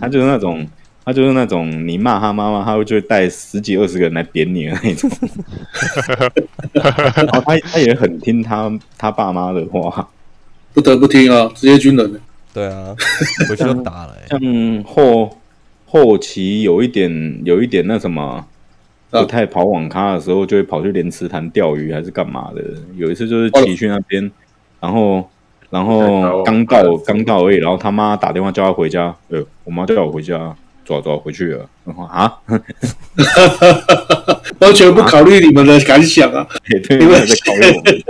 [0.00, 0.66] 他就是那种。
[1.04, 5.10] 他就是那种你骂他妈妈，他会就会带十几二十个人来扁你的那种。
[6.72, 10.08] 然 后他他也很听他他爸妈的话，
[10.72, 12.20] 不得不听啊，职业军人。
[12.54, 12.94] 对啊，
[13.48, 14.16] 回去就打了。
[14.28, 14.38] 像
[14.84, 15.38] 后
[15.86, 18.46] 后期有一点有一点那什么，
[19.10, 22.62] 不太跑网咖的时候，就会跑去莲池潭钓鱼还是干嘛的。
[22.94, 24.30] 有一次就是骑去那边，
[24.80, 25.28] 然后
[25.70, 30.54] 然后刚到刚到而已，然后他妈打电话叫他回家，呃，我妈叫我回家。
[30.84, 32.32] 走走回去了，然后啊，
[34.58, 36.46] 完全不考虑你们的感想啊！
[36.88, 38.04] 对，你们在考虑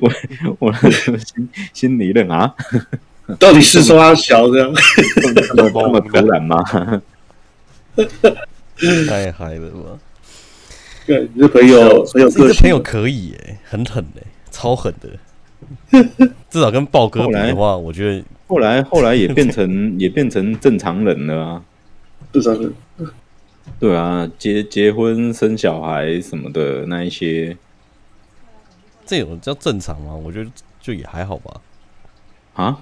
[0.00, 0.10] 我，
[0.60, 0.72] 我我
[1.18, 2.54] 心心里冷啊，
[3.38, 4.72] 到底是说他小这样，
[5.56, 6.62] 这么突然吗？
[9.08, 9.98] 太嗨了吧！
[11.06, 14.20] 对，你的朋友很有个性，朋友可以耶，很狠的，
[14.50, 15.08] 超狠的。
[16.50, 18.22] 至少跟豹哥比的话，我觉得。
[18.48, 21.62] 后来， 后来也变成也变成正常人了啊！
[22.32, 22.72] 正常人，
[23.78, 27.56] 对啊，结结婚生小孩什么的那一些，
[29.06, 30.14] 这种叫正常吗？
[30.14, 31.60] 我觉得就也还好吧。
[32.54, 32.78] 啊，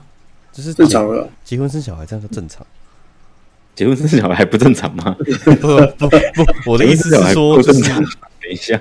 [0.52, 2.66] 就是正常了，结婚生小孩这样叫正常？
[3.74, 5.14] 结婚生小孩还不正常吗？
[5.60, 8.80] 不不不，我的意思是说，正常等一下，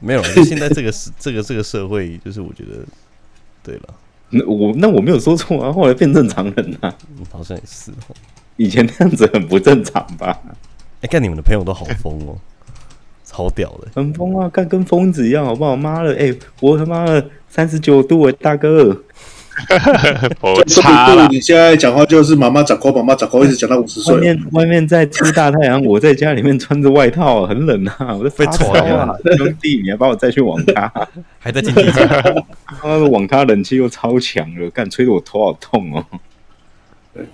[0.00, 2.84] 没有，就现在这个时这个这个社会，就是我觉得，
[3.62, 3.94] 对了。
[4.30, 8.14] 那我那我没有说错啊，后来变正常人啊，嗯、好像也是哦。
[8.56, 10.38] 以前那样子很不正常吧？
[11.00, 12.36] 哎、欸，看你们的朋友都好疯哦，
[13.24, 15.76] 超屌的，很疯啊，看跟疯子一样，好不好？
[15.76, 19.00] 妈的，哎、欸，我他妈的三十九度哎，大哥，
[20.40, 21.28] 我差了。
[21.28, 24.14] 你现在讲话就是妈妈长高，妈妈长高，一直讲到五十岁。
[24.14, 30.90] 外面外面在出大太阳，我在家里面穿着外套，很冷啊， 我在发烧啊，兄弟，你还把我再去网咖，
[31.38, 32.08] 还在竞技场，
[32.82, 36.04] 那个网咖冷气又超强了，干吹得我头好痛哦。
[37.14, 37.24] 对，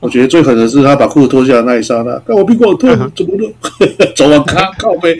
[0.00, 3.52] 我觉得最狠的是他把裤子脱下来那一刹那，但我屁股好痛， 怎么了？
[4.16, 5.18] 走网咖靠北。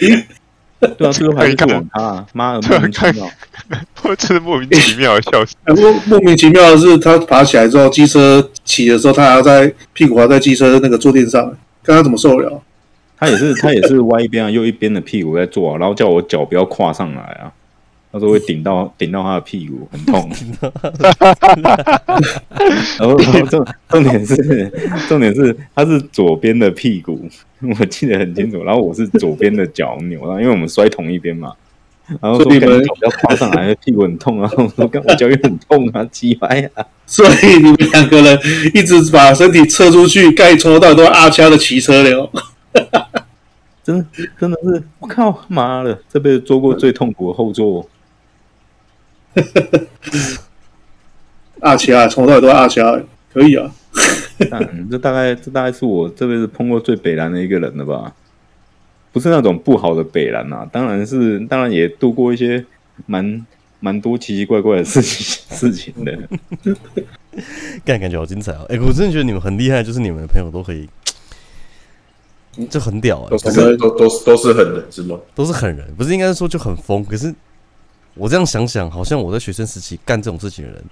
[0.81, 3.31] 对啊， 最后还是去网咖，妈的莫名其妙，
[4.05, 5.55] 我真的莫名其妙的笑死。
[5.67, 11.45] 莫莫名其妙的是，他爬起来之后，机车骑的时候，他还要在屁股还在机车那个坐垫上，
[11.83, 12.63] 看他怎么受得了。
[13.21, 17.51] 他也是他也是歪一边啊，右一边的屁股在坐啊，然后叫我脚不要跨上来啊，
[18.13, 20.31] 他说会顶到顶到他的屁股，很痛。
[22.99, 24.73] 然后重重点是
[25.09, 27.29] 重点是他是左边的屁股，
[27.79, 28.63] 我记得很清楚。
[28.65, 31.53] 然后我是左边的脚扭，了因为我们摔同一边嘛。
[32.23, 34.51] 然后说你们脚不要跨上来，屁股很痛啊！
[34.57, 36.87] 我说我脚也很痛啊， 鸡掰啊！
[37.05, 38.39] 所以你们两个人
[38.75, 42.31] 一直把身体侧出去，盖戳到都阿掐的骑车了。
[43.85, 44.07] 真的
[44.41, 47.87] 真的是，我靠妈的，这辈子坐过最痛苦的后座。
[51.61, 53.71] 阿掐，从头到尾都阿掐，可以啊。
[54.91, 58.15] 这大概这大概是我这辈子碰过最北烂的一个人了吧。
[59.11, 62.65] 不是那种不好的北兰呐，当然是，当然也度过一些
[63.07, 63.47] 蛮
[63.81, 66.17] 蛮多奇奇怪怪的事情事情的。
[67.85, 68.67] 感，感觉好精彩哦！
[68.69, 70.89] 哎、欸，我真的觉得你们很厉害，就是你们的朋友都可以，
[72.69, 73.39] 就很屌啊、欸！
[73.39, 75.19] 都是都都是都是狠人是吗？
[75.35, 77.05] 都是狠人，不是应该说就很疯？
[77.05, 77.35] 可是
[78.15, 80.85] 我这样想想，好像我在学生时期干这种事情的人，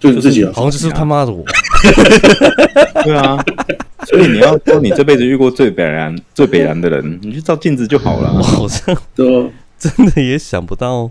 [0.00, 1.44] 就是自己啊，好像就是他妈的我。
[3.04, 3.38] 对啊。
[4.06, 8.32] 所以你要说你这辈子遇过最北然、 最北然的人，你就照镜子就好了。
[8.34, 11.10] 我好像都真的也想不到。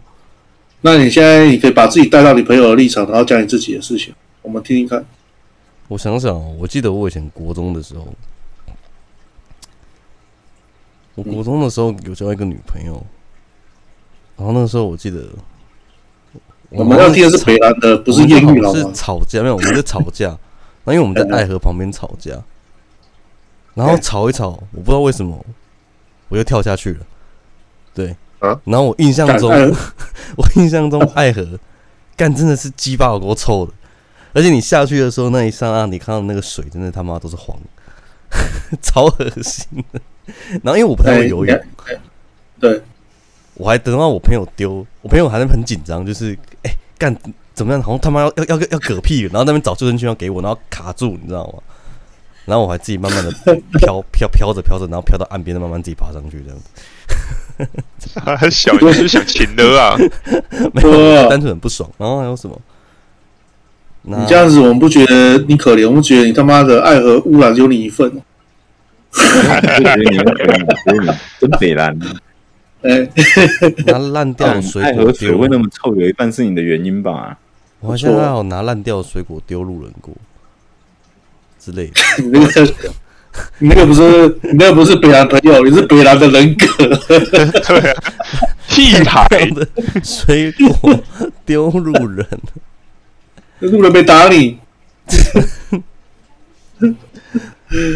[0.82, 5.06] 那你现在你可以把自己带到你朋友的立场，然后讲你自己的事情，我们听听看。
[5.88, 8.08] 我想想，我记得我以前国中的时候，
[11.16, 13.06] 我国中的时候有交一个女朋友，
[14.36, 15.28] 然后那个时候我记得，
[16.70, 18.62] 我们要听的是北烂的，不是艳遇？
[18.74, 20.28] 是吵架，没有，我们在吵架。
[20.86, 22.32] 然后因为我们在爱河旁边吵架。
[23.76, 25.46] 然后吵一吵，我不知道为什么，
[26.28, 27.00] 我又跳下去了。
[27.94, 29.50] 对，啊，然后我印象中，
[30.36, 31.48] 我印象中爱河
[32.18, 33.72] 干真的是鸡巴有够臭的，
[34.34, 37.58] 而且你下去的时候那一刹那，你看到那个水真的他妈都是黄，
[38.82, 40.02] 超恶心的。
[40.64, 41.60] 然后因为我不太会游泳，
[42.60, 42.82] 对，
[43.60, 46.32] 我还等到我朋友丢，我朋友还在很紧张，就是
[46.64, 47.14] 哎干
[47.54, 47.84] 怎么样？
[47.84, 51.62] 好像他妈要要要要嗝屁了，然后那边找救生圈要给我，然后卡住，你知道吗？
[52.46, 53.30] 然后我还自己慢慢的
[53.78, 56.70] 飘飘飘着飘着，然后飘到岸边，再慢慢自己爬上去，这样子。
[58.38, 59.98] 还小，就是想亲的啊，
[60.74, 61.90] 没有，单纯很不爽。
[61.98, 62.58] 然后还有什么？
[64.04, 68.10] 你这样子，我们不觉得你可怜，我们觉得你他妈的爱和污染有你一份。
[69.12, 72.00] 哈哈哈哈哈真北烂。
[72.82, 73.10] 哎，
[73.88, 77.38] 拿烂掉的水果，水会那么臭，有一半是你的原因吧？
[77.82, 80.14] 我好像还有拿烂掉的水果丢路人过。
[81.60, 82.74] 之类的，你那个，
[83.60, 86.66] 你那个不是，你那个不是北兰朋友，你是北兰的人格。
[87.68, 87.94] 对，
[88.70, 89.68] 屁孩的
[90.02, 91.00] 水果
[91.46, 92.26] 丢路人，
[93.60, 94.58] 路人没打你，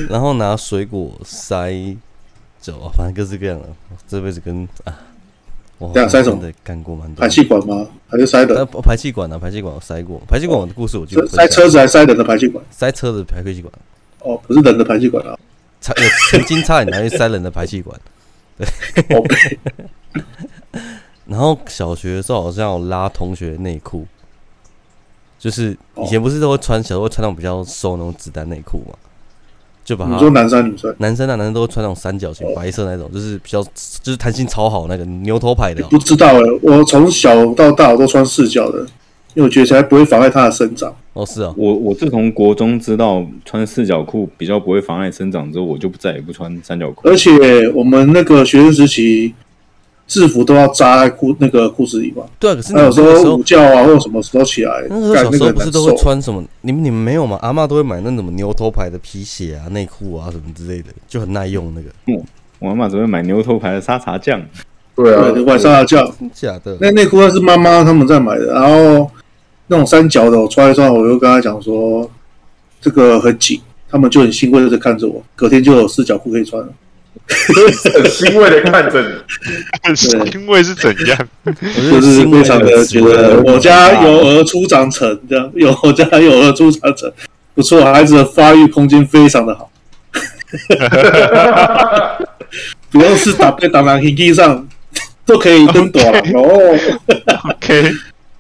[0.10, 1.96] 然后拿水果塞
[2.64, 3.68] 走，反正各式各样的。
[4.08, 4.98] 这辈子跟啊，
[5.78, 7.20] 我这样塞什么的干过蛮多。
[7.22, 7.86] 排气管吗？
[8.08, 8.66] 还是塞的？
[8.66, 9.38] 排气管啊？
[9.38, 10.22] 排气管我塞过。
[10.26, 11.28] 排气管我的故事我记得。
[11.28, 12.64] 塞车子还是塞人的排气管？
[12.72, 13.74] 塞车子排气管。
[14.20, 15.38] 哦，不是人的排气管啊。
[15.82, 18.00] 差有曾经差点拿去塞人的排气管。
[18.58, 18.66] 对。
[21.26, 24.06] 然后小学的时候好像有拉同学内裤，
[25.38, 28.98] 就是以前不是都会穿，小时候穿那种比较瘦那种子弹内裤嘛。
[29.84, 35.84] 就把，你说男生女生，男生啊，男生都会穿那种三角形白色那种，就是比较就是弹性超好那个牛头牌的。
[35.90, 38.80] 不知道哎，我从小到大我都穿四角的，
[39.34, 40.94] 因为我觉得才不会妨碍它的生长。
[41.14, 47.08] 哦，是啊，我我自从国中知道穿四角裤比较不会妨碍生长之后，我就再也不穿三角裤。
[47.08, 49.34] 而且我们那个学生时期。
[50.08, 52.24] 制服都要扎在裤那个裤子里吧？
[52.38, 56.44] 对啊，可是有时候午觉啊，或者什么时候起来，那个小时候不是都会穿什么？
[56.62, 57.40] 你们你们没有吗？
[57.42, 61.88] 阿嬷都会买那什么牛头牌的皮鞋啊、内裤啊什么之类的，就很耐用那个。
[62.08, 62.24] 嗯，
[62.60, 64.42] 我阿妈只会买牛头牌的沙茶酱。
[64.96, 66.14] 对啊，买沙茶酱。
[66.34, 66.78] 假的？
[66.80, 69.10] 那内裤那是妈妈他们在买的，然后
[69.68, 72.08] 那种三角的，我穿一穿，我就跟他讲说
[72.80, 73.60] 这个很紧，
[73.90, 76.70] 他们就很欣慰的看着我，隔天就有四角裤可以穿了。
[77.28, 79.10] 很欣慰的看着你，
[79.84, 81.18] 很欣慰是怎样？
[81.46, 87.12] 就是非常的觉得我家有儿初长成，这样 有我家有儿初长成，
[87.56, 89.70] 不错，孩子的发育空间非常的好。
[92.92, 94.68] 不用是打在打到飞机上
[95.26, 96.78] 都可以登短了哦。
[97.56, 97.92] OK，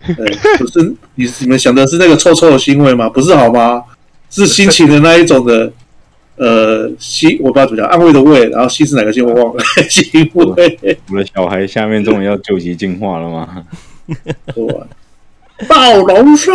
[0.05, 3.09] 对，不是你你们想的是那个臭臭的欣慰吗？
[3.09, 3.81] 不是好吗？
[4.29, 5.71] 是心情的那一种的。
[6.43, 9.63] 呃，西我不知道怎么讲，安慰的慰，然后西是哪个西我忘了。
[9.89, 13.65] 西慰，我的小孩下面终于要救急进化了吗？
[15.69, 16.51] 暴龙兽！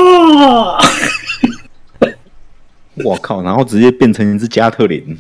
[3.03, 5.17] 我靠，然后直接变成一只加特林，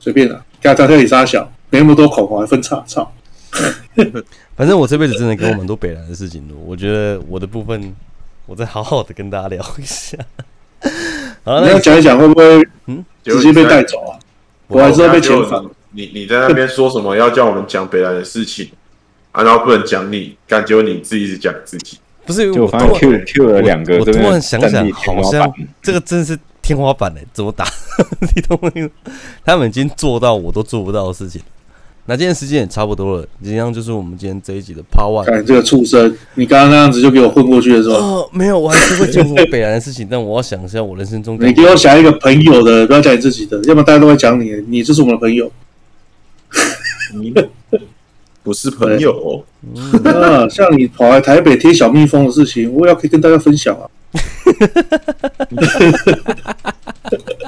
[0.00, 0.44] 随便了。
[0.60, 3.12] 给他调理杀小，没那么多口红还分叉，操！
[4.56, 7.94] 反正我这辈子真的跟我蛮多北兰的事情的，我觉得我的部分，
[8.46, 10.18] 我再好好的跟大家聊一下。
[11.44, 14.18] 好，那你要讲一讲会不会嗯直接被带走啊？
[14.68, 15.62] 我还是要被遣返。
[15.90, 18.70] 你你在那边说什么要叫我们讲北兰的事情
[19.32, 19.42] 啊？
[19.42, 21.98] 然后不能讲你，感觉你自己是讲自己。
[22.24, 27.66] 不是，就我发现 Q Q 了两个，我突然想想，好像这个真是天花板嘞，怎么打？
[28.34, 28.90] 你懂我意思？
[29.44, 31.42] 他们已经做到我都做不到的事情。
[32.04, 35.24] 那今天时间也差不多了，这样就是我们今天这一集的 Part One。
[35.24, 37.94] 看这个畜生，你刚刚那样子就给我混过去了是吧？
[37.94, 41.38] 哦，没有，我还是会讲我北兰的事情，但我要想一下我人生中。
[41.40, 45.48] 你给我想一个朋友的，不要讲你自己的，要不然大家都会讲你，你就是我们的朋友。
[47.14, 47.32] 你
[48.42, 49.44] 不是朋友哦。
[50.04, 53.86] 啊，像你跑来台北贴小蜜蜂的事情，我也要可以跟大家分享啊。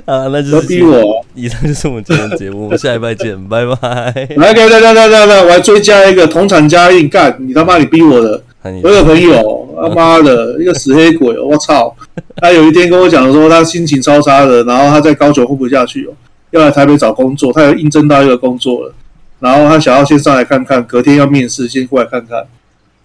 [0.06, 1.24] 啊，那就是逼我。
[1.34, 4.28] 以上就是我们今天的节目，我们下礼拜见，拜拜。
[4.36, 8.42] 来，来来来来来来，我还追加一个同产加印，干你他妈你逼我的。
[8.82, 11.94] 我有个朋友，他妈的一个死黑鬼，我操！
[12.36, 16.12] 他有一天跟我讲说，他心情超差的，然后他在高雄混不下去哦，
[16.50, 18.92] 要来台北找工作，他有应征到一个工作了。
[19.40, 22.44] 然后他想要先上来看看，隔天要面试，先过来看看。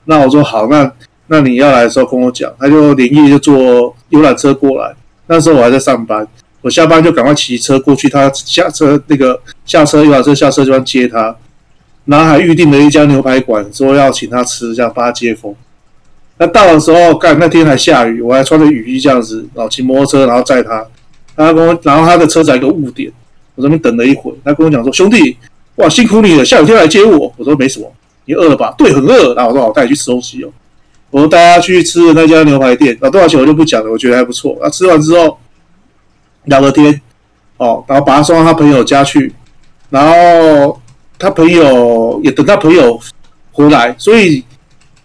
[0.05, 0.91] 那我说好，那
[1.27, 2.51] 那你要来的时候跟我讲。
[2.59, 4.93] 他就连夜就坐游览车过来。
[5.27, 6.27] 那时候我还在上班，
[6.63, 11.35] 我下班就赶快骑车过去，他下车那个下车游览车下车就要接他，
[12.05, 15.53] 然后还预定了一家牛排馆，说要请他吃，这样帮他接风。
[16.37, 20.83] 那到的时候，干那天还下雨，我还穿着雨衣这样子，然后骑摩托车，然后载他。
[21.35, 23.11] 他跟我，然后他的车载一个误点，
[23.55, 25.37] 我这边等了一会，他跟我讲说：“兄弟。”
[25.77, 26.45] 哇，辛苦你了！
[26.45, 27.91] 下雨天来接我，我说没什么，
[28.25, 28.75] 你饿了吧？
[28.77, 29.33] 对，很饿。
[29.33, 30.49] 然后我说好，带你去吃东西哦。
[31.09, 34.55] 我说带他去吃的那家牛排店，啊，多少钱我就不讲了，我觉得还不错。
[34.61, 35.35] 啊，吃完之后
[36.45, 37.01] 聊个天，
[37.57, 39.33] 哦，然后把他送到他朋友家去，
[39.89, 40.81] 然后
[41.17, 42.99] 他朋友也等他朋友
[43.51, 44.43] 回来，所以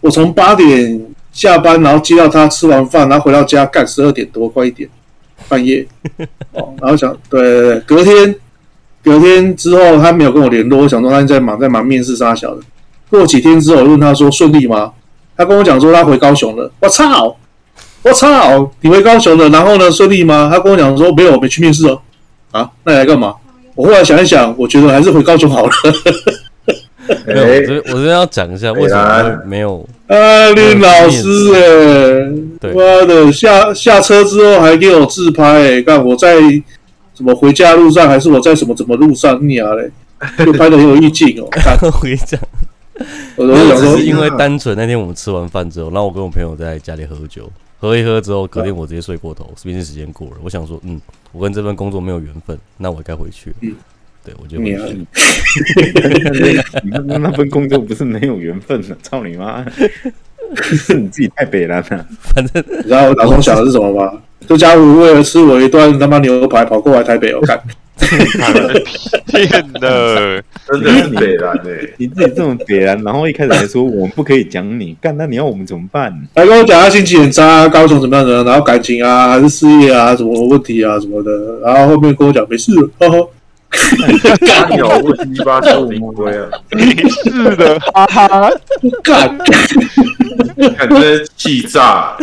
[0.00, 4.88] 我从八点下班，然后接到他吃完饭，然后回到家干十二点多，快一点，
[5.48, 5.86] 半夜，
[6.52, 8.34] 哦，然后想对对对，隔天。
[9.00, 10.82] 隔天之后，他没有跟我联络。
[10.82, 12.60] 我想说他在忙，在忙面试杀小的。
[13.08, 14.92] 过几天之后，我问他说顺利吗？
[15.36, 16.70] 他跟我讲说他回高雄了。
[16.80, 17.34] 我操！
[18.02, 18.70] 我操！
[18.80, 19.90] 你回高雄了，然后呢？
[19.90, 20.48] 顺利吗？
[20.52, 22.00] 他跟我讲说没有，我没去面试哦。
[22.50, 23.34] 啊，那你来干嘛？
[23.74, 25.72] 我后来想一想，我觉得还是回高雄好了。
[27.26, 29.86] 没有，我这我这边要讲一下为什么没有。
[30.06, 31.60] 啊，林老师哎、
[32.68, 36.38] 欸，妈的，下下车之后还给我自拍、欸，看我在。
[37.14, 39.90] 什么回家路上，还是我在什么什么路上你啊嘞？
[40.46, 41.48] 就拍的很有意境哦。
[41.82, 42.38] 我跟你讲，
[43.34, 50.34] 我只是因为单纯那天我们吃完饭之后，然后我跟我朋友在家里喝酒，喝一喝之后，隔天我直接睡过头，毕竟时间过了。
[50.42, 51.00] 我想说，嗯，
[51.32, 53.56] 我跟这份工作没有缘分，那我该回去了。
[53.60, 53.74] 嗯，
[54.24, 55.06] 对，我就回去。
[56.82, 59.64] 你 那那份工作不是没有缘分的，操你妈！
[60.54, 62.06] 是 你自己太北烂了。
[62.22, 64.20] 反正你知道我老公想的是什么吗？
[64.46, 67.60] 这家伙为了吃我一段他妈牛排，跑过来台北，我看。
[67.98, 71.88] 天哪，真的是北蓝哎！
[71.96, 76.12] 你自己这么北蓝，然后一开始还说我们不可以讲你，干，那你要我们怎么办？
[76.34, 83.28] 还跟我讲他心情很差，高中怎么样的，然后感情啊，还是事业啊，什么问题啊什么的，然后后面跟我讲没事，呵呵。
[84.40, 86.48] 干鸟问题吧， 小乌龟啊！
[86.70, 88.50] 没事的，哈哈。
[89.02, 89.38] 干。
[90.76, 92.16] 感觉气炸，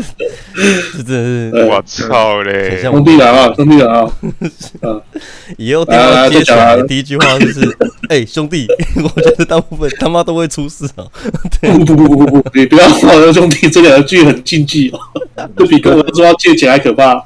[0.56, 2.82] 这真是我操嘞！
[2.82, 4.12] 兄弟来啊，兄弟来啊！
[5.58, 7.78] 以后听到接起来第一句话就是
[8.10, 8.68] ：“哎，兄弟，
[9.04, 11.06] 我觉得大部分他妈都会出事啊！”
[11.62, 15.00] 不不不不不不，你不要说兄弟这两句很禁忌哦，
[15.58, 17.24] 这比跟我说要借钱还可怕。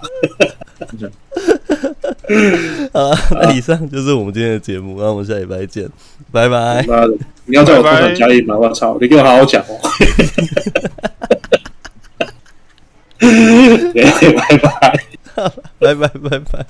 [2.91, 5.87] 啊 那以上就是我们今天的节目，那我们下礼拜见，
[6.31, 6.83] 拜拜。
[6.87, 7.13] 妈的，
[7.45, 8.57] 你要在我头上加一吗？
[8.57, 9.79] 我操，你给我好好讲哦。
[15.79, 16.65] 拜拜，拜拜，拜拜。